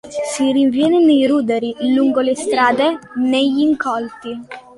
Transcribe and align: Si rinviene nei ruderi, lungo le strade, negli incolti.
Si 0.29 0.51
rinviene 0.51 0.97
nei 1.05 1.27
ruderi, 1.27 1.75
lungo 1.93 2.21
le 2.21 2.35
strade, 2.35 2.97
negli 3.17 3.59
incolti. 3.61 4.35